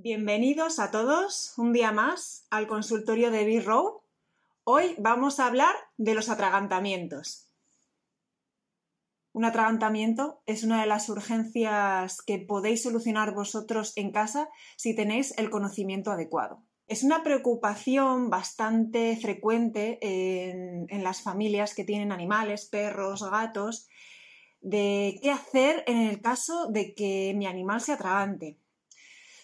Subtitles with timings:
[0.00, 4.00] Bienvenidos a todos un día más al consultorio de B-Row.
[4.62, 7.48] Hoy vamos a hablar de los atragantamientos.
[9.32, 15.36] Un atragantamiento es una de las urgencias que podéis solucionar vosotros en casa si tenéis
[15.36, 16.62] el conocimiento adecuado.
[16.86, 23.88] Es una preocupación bastante frecuente en, en las familias que tienen animales, perros, gatos,
[24.60, 28.58] de qué hacer en el caso de que mi animal se atragante.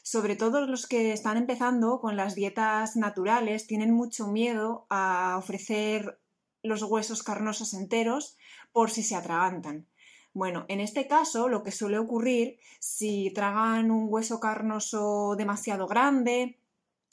[0.07, 6.21] Sobre todo los que están empezando con las dietas naturales tienen mucho miedo a ofrecer
[6.63, 8.37] los huesos carnosos enteros
[8.71, 9.87] por si se atragantan.
[10.35, 16.59] Bueno, en este caso lo que suele ocurrir si tragan un hueso carnoso demasiado grande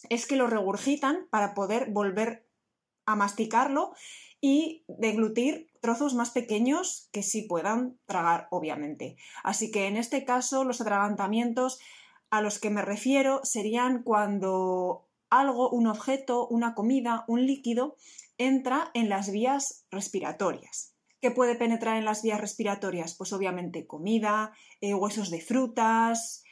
[0.10, 2.46] es que lo regurgitan para poder volver
[3.06, 3.94] a masticarlo
[4.42, 9.16] y deglutir trozos más pequeños que sí puedan tragar, obviamente.
[9.44, 11.80] Así que en este caso los atragantamientos
[12.32, 17.98] a los que me refiero serían cuando algo, un objeto, una comida, un líquido
[18.38, 20.96] entra en las vías respiratorias.
[21.22, 23.16] ¿Qué puede penetrar en las vías respiratorias?
[23.16, 26.44] Pues obviamente comida, eh, huesos de frutas,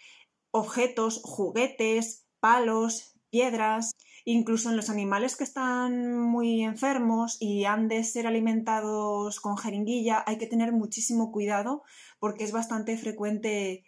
[0.52, 3.91] objetos, juguetes, palos, piedras.
[4.25, 10.23] Incluso en los animales que están muy enfermos y han de ser alimentados con jeringuilla
[10.27, 11.83] hay que tener muchísimo cuidado
[12.19, 13.85] porque es bastante frecuente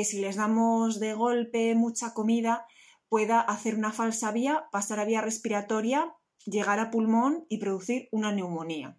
[0.00, 2.64] que si les damos de golpe mucha comida
[3.10, 8.32] pueda hacer una falsa vía, pasar a vía respiratoria, llegar a pulmón y producir una
[8.32, 8.96] neumonía.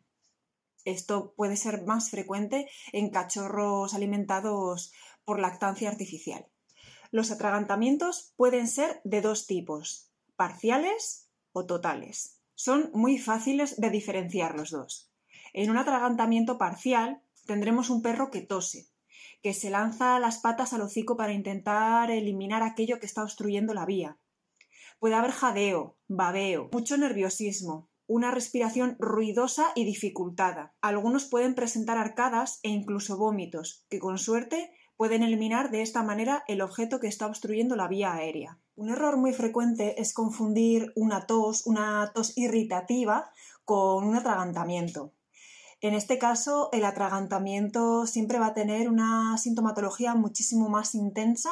[0.85, 4.94] Esto puede ser más frecuente en cachorros alimentados
[5.25, 6.45] por lactancia artificial.
[7.09, 12.44] Los atragantamientos pueden ser de dos tipos, parciales o totales.
[12.53, 15.11] Son muy fáciles de diferenciar los dos.
[15.53, 18.91] En un atragantamiento parcial tendremos un perro que tose,
[19.42, 23.86] que se lanza las patas al hocico para intentar eliminar aquello que está obstruyendo la
[23.86, 24.17] vía.
[25.00, 30.75] Puede haber jadeo, babeo, mucho nerviosismo, una respiración ruidosa y dificultada.
[30.81, 36.44] Algunos pueden presentar arcadas e incluso vómitos, que con suerte pueden eliminar de esta manera
[36.47, 38.59] el objeto que está obstruyendo la vía aérea.
[38.75, 43.31] Un error muy frecuente es confundir una tos, una tos irritativa,
[43.66, 45.13] con un atragantamiento.
[45.84, 51.50] En este caso, el atragantamiento siempre va a tener una sintomatología muchísimo más intensa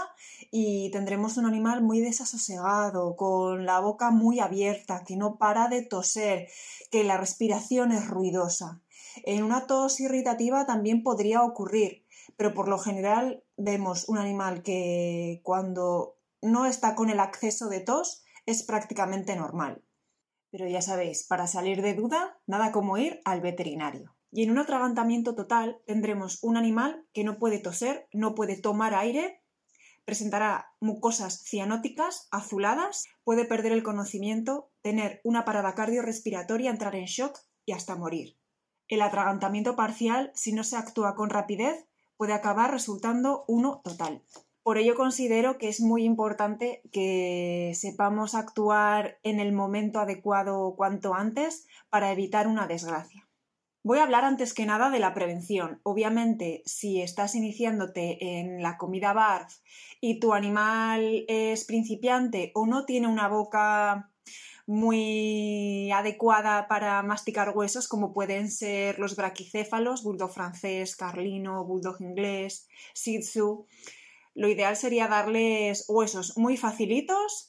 [0.51, 5.81] y tendremos un animal muy desasosegado, con la boca muy abierta, que no para de
[5.81, 6.47] toser,
[6.91, 8.83] que la respiración es ruidosa.
[9.25, 12.05] En una tos irritativa también podría ocurrir,
[12.37, 17.79] pero por lo general vemos un animal que cuando no está con el acceso de
[17.79, 19.81] tos, es prácticamente normal.
[20.51, 24.15] Pero ya sabéis, para salir de duda, nada como ir al veterinario.
[24.31, 28.93] Y en un atragantamiento total tendremos un animal que no puede toser, no puede tomar
[28.93, 29.41] aire,
[30.05, 37.37] presentará mucosas cianóticas azuladas, puede perder el conocimiento, tener una parada cardiorrespiratoria, entrar en shock
[37.65, 38.37] y hasta morir.
[38.87, 41.85] El atragantamiento parcial, si no se actúa con rapidez,
[42.17, 44.23] puede acabar resultando uno total.
[44.63, 51.13] Por ello considero que es muy importante que sepamos actuar en el momento adecuado cuanto
[51.13, 53.28] antes para evitar una desgracia.
[53.89, 55.81] Voy a hablar antes que nada de la prevención.
[55.81, 59.51] Obviamente, si estás iniciándote en la comida barf
[59.99, 64.11] y tu animal es principiante o no tiene una boca
[64.67, 72.67] muy adecuada para masticar huesos, como pueden ser los braquicéfalos, bulldog francés, carlino, bulldog inglés,
[72.93, 73.65] shih tzu,
[74.35, 77.48] lo ideal sería darles huesos muy facilitos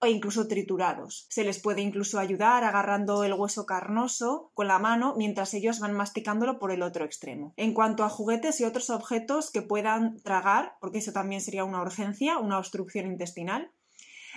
[0.00, 1.26] o incluso triturados.
[1.28, 5.92] Se les puede incluso ayudar agarrando el hueso carnoso con la mano mientras ellos van
[5.92, 7.52] masticándolo por el otro extremo.
[7.56, 11.82] En cuanto a juguetes y otros objetos que puedan tragar, porque eso también sería una
[11.82, 13.70] urgencia, una obstrucción intestinal,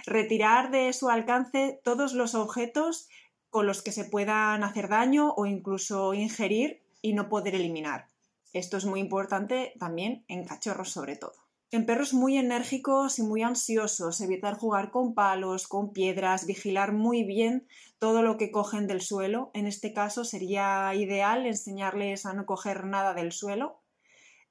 [0.06, 3.08] retirar de su alcance todos los objetos
[3.50, 8.08] con los que se puedan hacer daño o incluso ingerir y no poder eliminar.
[8.52, 11.43] Esto es muy importante también en cachorros sobre todo.
[11.74, 17.24] En perros muy enérgicos y muy ansiosos, evitar jugar con palos, con piedras, vigilar muy
[17.24, 17.68] bien
[17.98, 19.50] todo lo que cogen del suelo.
[19.56, 23.82] En este caso sería ideal enseñarles a no coger nada del suelo,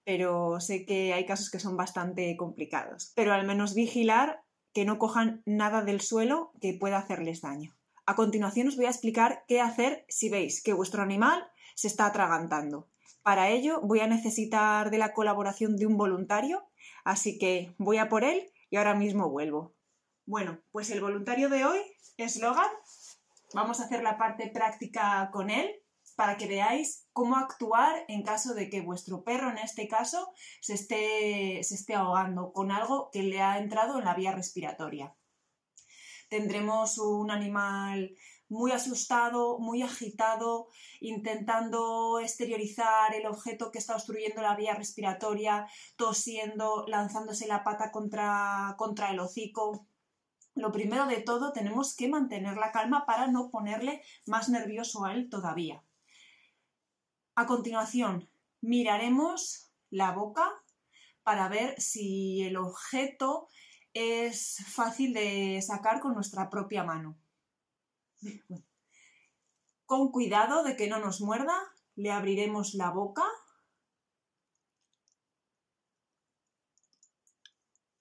[0.03, 3.13] pero sé que hay casos que son bastante complicados.
[3.15, 4.43] Pero al menos vigilar
[4.75, 7.77] que no cojan nada del suelo que pueda hacerles daño.
[8.05, 11.47] A continuación os voy a explicar qué hacer si veis que vuestro animal
[11.77, 12.89] se está atragantando.
[13.23, 16.67] Para ello voy a necesitar de la colaboración de un voluntario
[17.05, 19.75] Así que voy a por él y ahora mismo vuelvo.
[20.27, 21.81] Bueno, pues el voluntario de hoy
[22.17, 22.71] es Logan.
[23.55, 25.83] Vamos a hacer la parte práctica con él.
[26.17, 30.75] para que veáis cómo actuar en caso de que vuestro perro, en este caso, se
[30.75, 35.17] esté, se esté ahogando con algo que le ha entrado en la vía respiratoria.
[36.29, 38.15] Tendremos un animal
[38.53, 40.69] muy asustado, muy agitado,
[41.01, 45.67] intentando exteriorizar el objeto que está obstruyendo la vía respiratoria,
[45.97, 49.87] tosiendo, lanzándose la pata contra, contra el hocico.
[50.55, 55.15] Lo primero de todo, tenemos que mantener la calma para no ponerle más nervioso a
[55.15, 55.83] él todavía.
[57.35, 58.29] A continuación,
[58.61, 60.47] miraremos la boca
[61.23, 63.49] para ver si el objeto
[63.95, 67.22] es fácil de sacar con nuestra propia mano.
[69.87, 71.55] Con cuidado de que no nos muerda,
[71.97, 73.25] le abriremos la boca.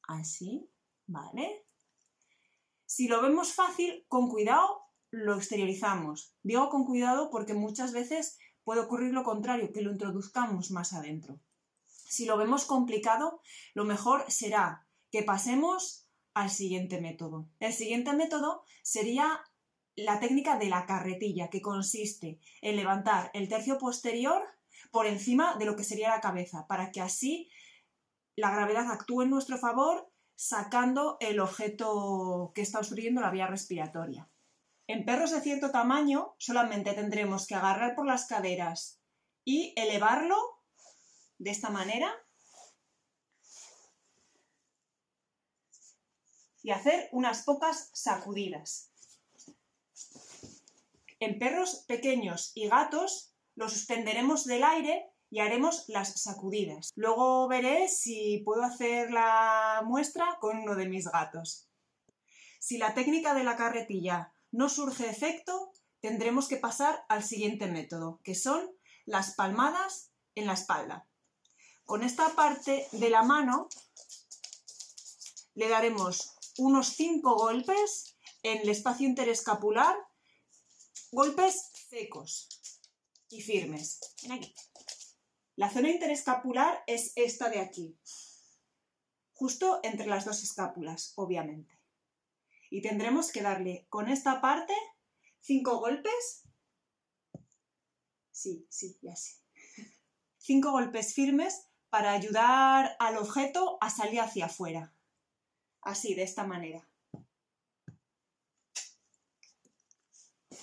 [0.04, 0.70] Así,
[1.08, 1.66] ¿vale?
[2.86, 4.82] Si lo vemos fácil, con cuidado
[5.12, 6.36] lo exteriorizamos.
[6.44, 11.40] Digo con cuidado porque muchas veces puede ocurrir lo contrario, que lo introduzcamos más adentro.
[11.86, 13.42] Si lo vemos complicado,
[13.74, 17.50] lo mejor será que pasemos al siguiente método.
[17.60, 19.42] El siguiente método sería
[19.96, 24.44] la técnica de la carretilla, que consiste en levantar el tercio posterior
[24.92, 27.50] por encima de lo que sería la cabeza, para que así
[28.36, 34.30] la gravedad actúe en nuestro favor, sacando el objeto que está obstruyendo la vía respiratoria.
[34.88, 39.00] En perros de cierto tamaño solamente tendremos que agarrar por las caderas
[39.46, 40.36] y elevarlo
[41.38, 42.12] de esta manera
[46.64, 48.91] y hacer unas pocas sacudidas.
[51.22, 56.90] En perros pequeños y gatos lo suspenderemos del aire y haremos las sacudidas.
[56.96, 61.70] Luego veré si puedo hacer la muestra con uno de mis gatos.
[62.60, 68.20] Si la técnica de la carretilla no surge efecto, tendremos que pasar al siguiente método,
[68.24, 68.72] que son
[69.06, 71.08] las palmadas en la espalda.
[71.86, 73.70] Con esta parte de la mano
[75.54, 79.96] le daremos unos 5 golpes en el espacio interescapular
[81.14, 82.48] Golpes secos
[83.30, 84.00] y firmes.
[85.58, 88.00] La zona interescapular es esta de aquí,
[89.34, 91.78] justo entre las dos escápulas, obviamente.
[92.70, 94.74] Y tendremos que darle con esta parte
[95.42, 96.44] cinco golpes.
[98.32, 99.36] Sí, sí, ya sé.
[100.38, 104.96] Cinco golpes firmes para ayudar al objeto a salir hacia afuera.
[105.82, 106.88] Así, de esta manera.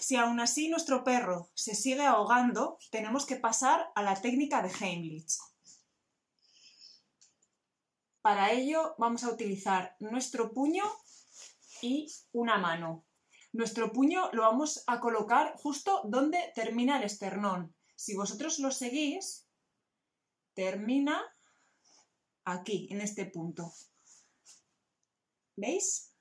[0.00, 4.70] Si aún así nuestro perro se sigue ahogando, tenemos que pasar a la técnica de
[4.70, 5.38] Heimlich.
[8.22, 10.84] Para ello vamos a utilizar nuestro puño
[11.82, 13.04] y una mano.
[13.52, 17.74] Nuestro puño lo vamos a colocar justo donde termina el esternón.
[17.96, 19.46] Si vosotros lo seguís,
[20.54, 21.20] termina
[22.44, 23.72] aquí, en este punto.
[25.56, 26.14] ¿Veis?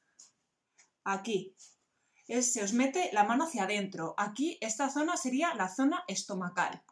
[1.04, 1.56] Aquí,
[2.28, 4.14] se os mete la mano hacia adentro.
[4.18, 6.84] Aquí esta zona sería la zona estomacal.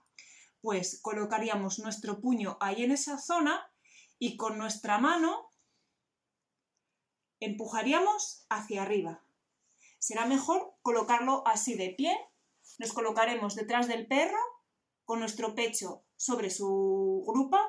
[0.61, 3.69] Pues colocaríamos nuestro puño ahí en esa zona
[4.17, 5.51] y con nuestra mano
[7.39, 9.23] empujaríamos hacia arriba.
[9.99, 12.15] Será mejor colocarlo así de pie.
[12.79, 14.39] Nos colocaremos detrás del perro
[15.03, 17.61] con nuestro pecho sobre su grupa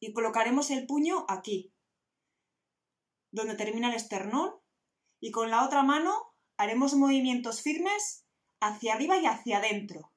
[0.00, 1.74] y colocaremos el puño aquí,
[3.32, 4.54] donde termina el esternón,
[5.20, 6.27] y con la otra mano
[6.58, 8.24] haremos movimientos firmes
[8.60, 10.12] hacia arriba y hacia adentro.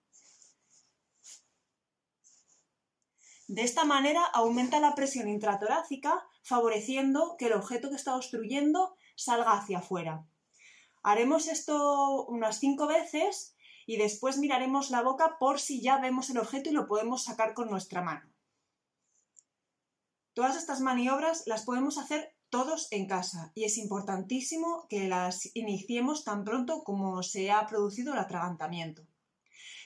[3.47, 9.53] De esta manera aumenta la presión intratorácica, favoreciendo que el objeto que está obstruyendo salga
[9.53, 10.25] hacia afuera.
[11.03, 13.55] Haremos esto unas cinco veces
[13.85, 17.53] y después miraremos la boca por si ya vemos el objeto y lo podemos sacar
[17.53, 18.31] con nuestra mano.
[20.33, 26.23] Todas estas maniobras las podemos hacer todos en casa y es importantísimo que las iniciemos
[26.23, 29.07] tan pronto como se ha producido el atragantamiento.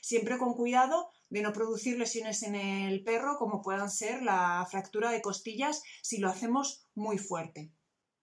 [0.02, 5.12] Siempre con cuidado de no producir lesiones en el perro como puedan ser la fractura
[5.12, 7.72] de costillas si lo hacemos muy fuerte.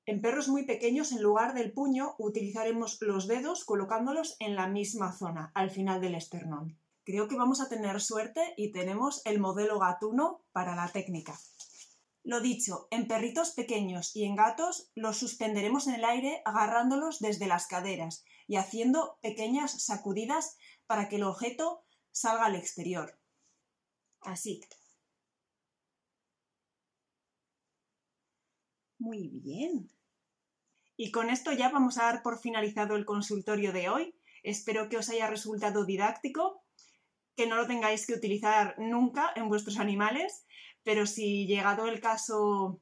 [0.05, 5.13] En perros muy pequeños, en lugar del puño, utilizaremos los dedos colocándolos en la misma
[5.13, 6.77] zona, al final del esternón.
[7.05, 11.39] Creo que vamos a tener suerte y tenemos el modelo gatuno para la técnica.
[12.25, 17.47] Lo dicho, en perritos pequeños y en gatos los suspenderemos en el aire agarrándolos desde
[17.47, 23.19] las caderas y haciendo pequeñas sacudidas para que el objeto salga al exterior.
[24.21, 24.61] Así.
[28.99, 29.91] Muy bien.
[30.97, 34.15] Y con esto ya vamos a dar por finalizado el consultorio de hoy.
[34.45, 36.63] Espero que os haya resultado didáctico
[37.37, 40.45] que no lo tengáis que utilizar nunca en vuestros animales,
[40.85, 42.81] pero si llegado el caso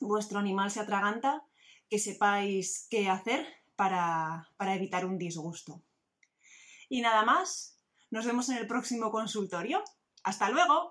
[0.00, 1.44] vuestro animal se atraganta,
[1.88, 5.82] que sepáis qué hacer para, para evitar un disgusto.
[6.88, 7.78] Y nada más,
[8.10, 9.82] nos vemos en el próximo consultorio.
[10.22, 10.88] ¡Hasta luego!